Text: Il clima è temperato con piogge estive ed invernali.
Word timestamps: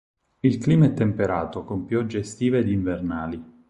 Il 0.39 0.57
clima 0.57 0.87
è 0.87 0.93
temperato 0.93 1.63
con 1.63 1.85
piogge 1.85 2.17
estive 2.21 2.57
ed 2.57 2.69
invernali. 2.69 3.43